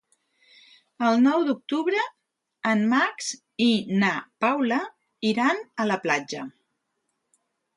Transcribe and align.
El 1.09 1.19
nou 1.25 1.43
d'octubre 1.49 2.05
en 2.71 2.81
Max 2.93 3.29
i 3.67 3.69
na 4.05 4.09
Paula 4.47 4.81
iran 5.33 5.63
a 5.85 5.89
la 5.91 6.01
platja. 6.07 6.49